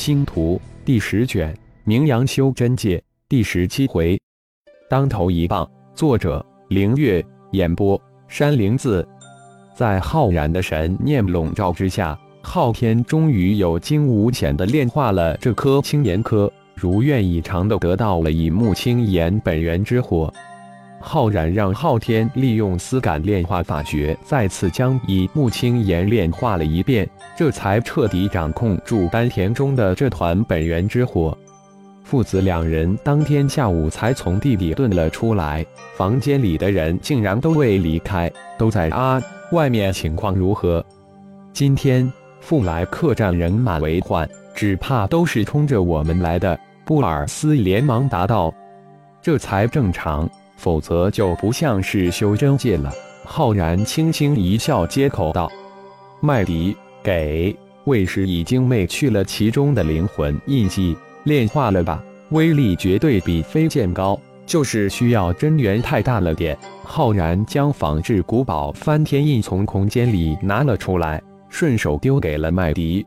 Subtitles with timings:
[0.00, 4.18] 星图第十卷，名扬修真界第十七回，
[4.88, 5.70] 当头一棒。
[5.94, 9.06] 作者：凌月，演播：山灵子。
[9.74, 20.32] 在浩然的神念笼罩之下，昊天终于有惊无险的炼化了这颗青岩颗，如愿以偿的得到了以木青岩本源之火。
[21.00, 31.36] 浩然让昊天利用丝感炼化法诀，再次将以木青岩炼化了一遍，这才彻底掌控住丹田中的这团本源之火。
[32.04, 35.64] 父子两人当天下午才从地底遁了出来，
[35.96, 39.22] 房间里的人竟然都未离开，都在啊，
[39.52, 40.84] 外面情况如何？
[41.52, 46.58] 今天复来客栈人满为患，只怕都是冲着我们来的。
[46.84, 48.52] 布尔斯连忙答道
[49.22, 50.28] ：“这才正常。”
[50.60, 52.92] 否则就不像是修真界了。
[53.24, 55.50] 浩然轻轻一笑，接口道
[56.20, 62.04] ：“麦迪，给卫士已经灭去了其中的灵魂印记，炼化了吧？
[62.32, 73.06] 威力绝对比飞剑高，就是需要真元太大了点。”浩然将仿制古堡翻天印从空间里拿了出来，顺手丢给了麦迪。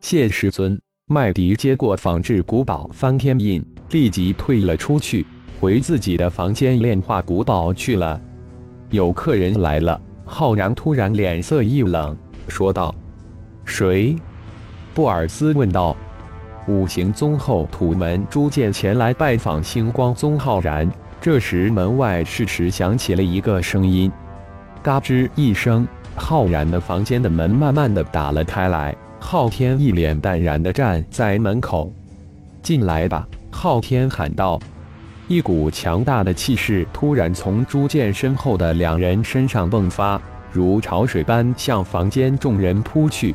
[0.00, 0.80] 谢师尊。
[1.10, 5.26] 麦迪接过仿制古堡翻天印，立即退了出去。
[5.60, 8.20] 回自己的房间炼化古堡去了。
[8.90, 12.94] 有客人来了，浩然突然脸色一冷，说道
[13.64, 14.16] ：“谁？”
[14.94, 15.96] 布尔斯问道。
[16.66, 20.90] 五行宗后土门朱剑前来拜访星光宗浩然。
[21.20, 24.12] 这时门外适时响起了一个声音
[24.82, 28.94] ：“嘎吱一声，浩然的房间的门慢慢的打了开来。
[29.18, 31.92] 昊天一脸淡然的站在门口
[32.62, 34.60] ：“进来吧。”昊天喊道。
[35.28, 40.18] 一股强大的气势突然从朱剑身后的两人身上迸发，
[40.50, 43.34] 如潮水般向房间众人扑去。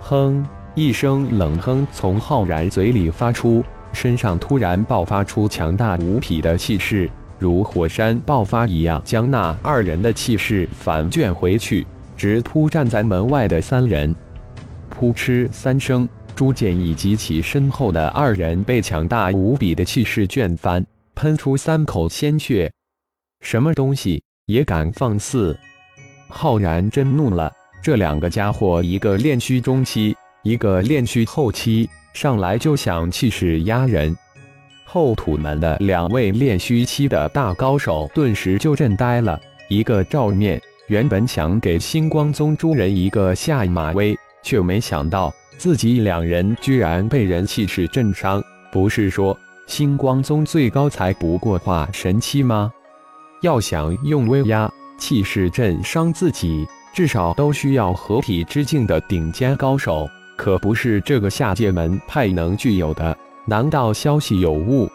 [0.00, 0.46] 哼！
[0.74, 3.64] 一声冷哼从浩然嘴里发出，
[3.94, 7.08] 身上突然爆发出强大无匹的气势，
[7.38, 11.86] 如火山爆发一样，将那二人的气势反卷回去，
[12.18, 14.14] 直扑站在门外的三人。
[14.90, 20.84] 扑哧三声，朱剑以及其身后的二人被强大无比的气势卷翻。
[21.14, 22.72] 喷出三口鲜血，
[23.40, 25.56] 什么东西也敢放肆！
[26.28, 27.52] 浩然真怒了。
[27.82, 34.14] 这两个家伙，一个炼虚中期，一个炼虚后期，上来就想气势压人。
[34.84, 39.40] 后土门的两位炼虚期的大高手顿时就震呆了。
[39.68, 48.42] 一个照面原本想给星光宗诸人一个下马威，却没想到自己两人居然被人气势震伤。
[48.72, 49.38] 不是说？
[49.66, 52.70] 星光宗最高才不过化神期吗？
[53.40, 63.16] 要想用威压气势震伤自己，至少都需要合体之境的顶尖高手，可不是这个下界门派能具有的。
[63.46, 64.88] 难道消息有误？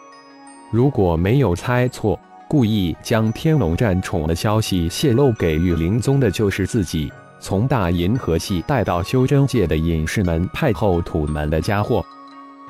[0.72, 12.04] 如果没有猜错，故意将天龙战宠的消息泄露给玉灵宗的就是自己，从大银河系带到修真界的隐士门派后土门的家伙。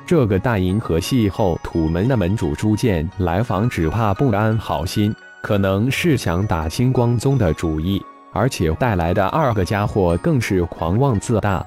[0.05, 8.03] 这个大银河系后土门的门主朱剑来访，只怕不安好心，可能是想打星光宗的主意，
[8.33, 11.65] 而且带来的二个家伙更是狂妄自大。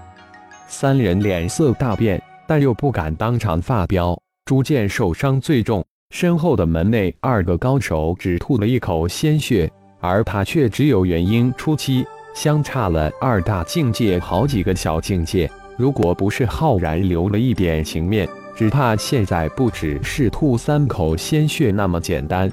[0.69, 4.19] 三人脸色大变，但又不敢当场发飙。
[4.45, 9.71] 朱剑受伤最重，身后的门内二个高手只吐了一口鲜血，
[10.01, 15.51] 而他却只有元婴初期，相差了二大境界好几个小境界。
[15.77, 22.51] 如果不是浩然留了一点情面，只怕现在不只是吐三口鲜血那么简单。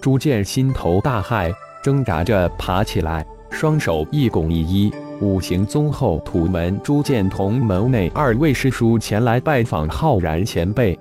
[0.00, 1.52] 朱建心头大骇，
[1.82, 10.98] 挣扎着爬起来，双手一拱一揖：“五行宗后土门朱建同门内二位师叔前来拜访浩然前辈，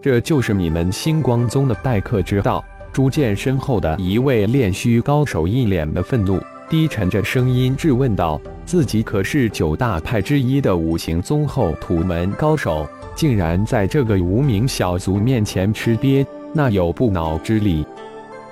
[0.00, 6.40] 这就是你们星光宗的待客之道。”朱建身后的一位炼虚高手一脸的愤怒。
[6.68, 12.84] 低沉着声音质问道：“自己可是九大派之一的五行宗后土门高手，
[13.14, 17.86] 竟然在这个无名小卒面前吃瘪，那有不恼之理？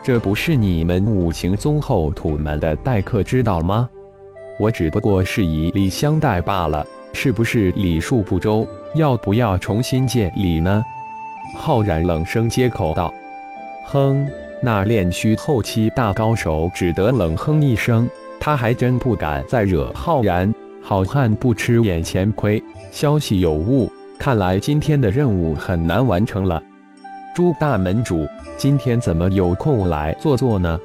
[0.00, 3.88] 这不是你们五行宗后土门的待客之道吗？
[4.60, 8.64] 我只不过是以礼相待罢了，是不是礼数不周？
[8.94, 10.80] 要不要重新见礼呢？”
[11.58, 13.12] 浩然冷声接口道
[13.90, 14.24] ：“哼。”
[14.64, 18.08] 那炼虚后期大高手只得冷哼一声，
[18.40, 20.50] 他还真不敢再惹浩然。
[20.80, 26.62] 好汉不吃眼前亏，消息有误，看来今天的任务很难完成了。
[27.34, 28.26] 朱大门主，
[28.56, 30.80] 今天怎么有空来坐坐呢？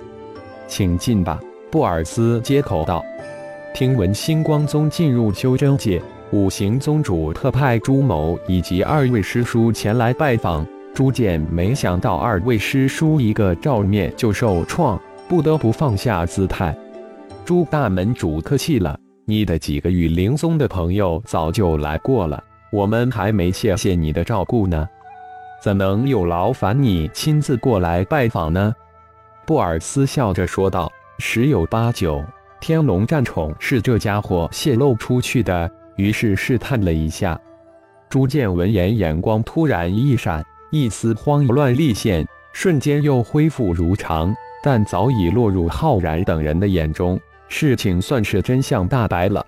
[0.68, 1.40] 请进吧。
[1.72, 3.02] 布尔斯接口道
[3.74, 10.68] ：“听闻星光宗进入修真界，五行宗主特派朱某以及二位师叔前来拜访。
[11.00, 16.78] 朱建没想到二位师叔一个照面就受创，不得不放下姿态。
[17.46, 24.86] 朱大门主客气了，你的几个雨灵宗的朋友早就来过了，我们还没谢谢你的照顾呢，
[25.64, 28.76] 怎能有劳烦你亲自过来拜访呢？
[29.46, 32.22] 布尔斯笑着说道：“十有八九，
[32.60, 37.40] 天龙战宠是这家伙泄露出去的。”于是试探了一下。
[38.10, 40.46] 朱建闻言，眼光突然一闪。
[40.72, 44.34] 一丝慌乱立现，瞬间又恢复如常，
[44.64, 47.20] 但早已落入浩然等人的眼中。
[47.48, 49.44] 事情算是真相大白了。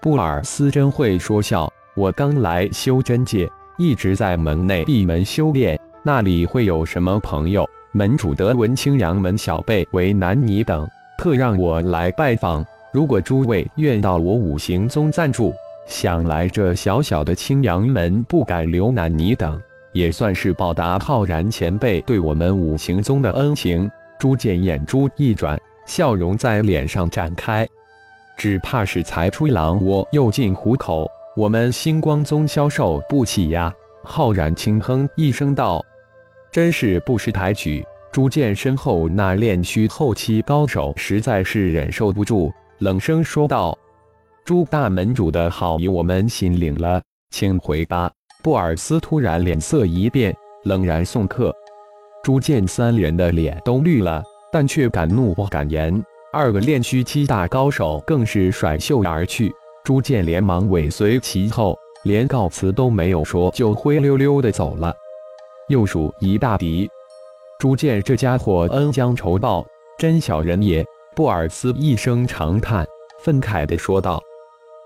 [0.00, 7.66] 布尔斯真会说笑，我刚来修真界，一直在门内闭门修炼，那里会有什么朋友？
[7.92, 10.88] 门主得闻青阳门小辈为难你等，
[11.18, 12.64] 特让我来拜访。
[12.92, 15.54] 如果诸位愿到我五行宗暂住，
[15.86, 19.58] 想来这小小的青阳门不敢留难你等。
[19.92, 23.90] 也算是报答浩然前辈对我们五行宗的恩情。
[24.18, 27.66] 朱建眼珠一转，笑容在脸上展开。
[28.36, 33.72] 只怕是才出狼窝又进虎口，我们星光宗消受不起呀！
[34.04, 35.84] 浩然轻哼一声道
[36.50, 43.76] ：“真是不识抬举。”朱建身后那炼虚后期高手实在是忍受不住，冷声说道
[44.44, 47.00] ：“朱大门主的好意，我们心领了，
[47.30, 48.10] 请回吧。”
[48.42, 51.54] 布尔斯突然脸色一变，冷然送客。
[52.24, 56.04] 朱剑三人的脸都绿了，但却敢怒不敢言。
[56.32, 59.54] 二个炼虚七大高手更是甩袖而去。
[59.84, 64.92] 朱剑连忙尾随其后，连告辞都没有说，就灰溜溜的走了。
[65.68, 66.90] 又属一大敌。
[67.60, 69.64] 朱剑这家伙恩将仇报，
[69.98, 70.84] 真小人也。
[71.14, 72.84] 布尔斯一声长叹，
[73.20, 74.20] 愤慨的说道：“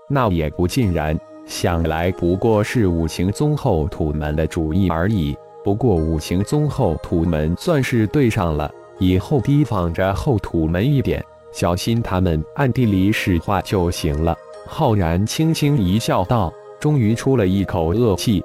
[0.09, 5.35] 那也不尽然。”想来不过是五行宗后土门的主意而已。
[5.63, 14.37] 不过五行宗后土门算是对上了，以后提防着后土门一点，小心他们暗地里使坏就行了。
[14.65, 18.43] 浩然轻轻一笑，道：“终于出了一口恶气。”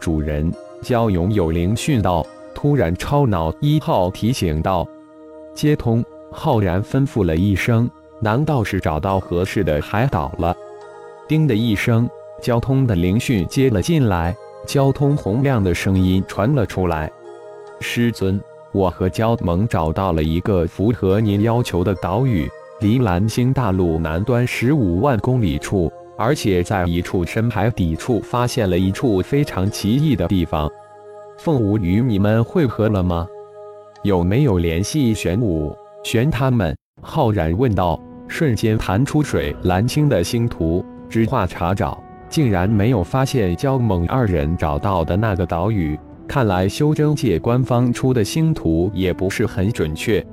[0.00, 0.52] 主人，
[0.82, 2.26] 焦勇有灵讯道。
[2.54, 4.86] 突然，超脑一号提醒道
[5.54, 7.90] ：“接通。”浩然吩咐了一声
[8.20, 10.56] ：“难道是找到合适的海岛了？”
[11.28, 12.08] 叮的一声。
[12.42, 14.36] 交通的灵讯接了进来，
[14.66, 17.08] 交通洪亮的声音传了出来
[17.78, 18.38] ：“师尊，
[18.72, 22.50] 我和焦盟找到了一个符合您要求的岛屿，
[22.80, 30.68] 离蓝星大陆南端十五万公里处，而且在一处深海底处发现了一处非常奇异的地方。
[31.38, 33.24] 凤舞与你们会合了吗？
[34.02, 35.72] 有没有联系玄武、
[36.02, 42.02] 玄他们？”浩然问道，瞬间弹出水蓝星的星图，直画查找。
[42.32, 50.24] 竟然没有发现焦猛二人找到的那个岛屿，看来修真界官方出的星图也不是很准确。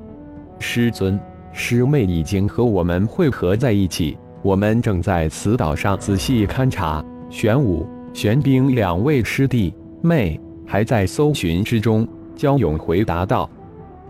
[0.60, 1.19] 师尊，
[1.51, 7.04] 师妹已经和我们汇合在一起，我们正在此岛上仔细勘察。
[7.30, 12.07] 玄武、玄冰两位师弟妹还在搜寻之中。
[12.34, 13.50] 焦勇回答道：“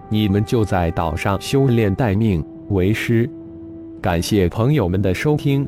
[0.10, 3.28] 你们就在岛上修炼待命，为师。”
[4.00, 5.68] 感谢朋友们的收听。